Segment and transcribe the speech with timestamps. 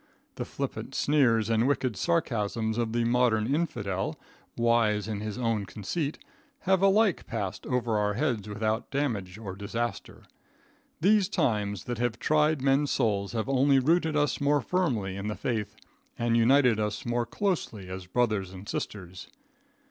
[0.33, 4.19] The flippant sneers and wicked sarcasms of the modern infidel,
[4.57, 6.17] wise in his own conceit,
[6.61, 10.23] have alike passed over our heads without damage or disaster.
[11.01, 15.35] These times that have tried men's souls have only rooted us more firmly in the
[15.35, 15.75] faith,
[16.17, 19.27] and united us more closely as brothers and sisters.